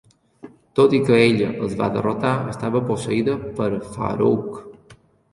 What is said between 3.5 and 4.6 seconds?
per Farouk.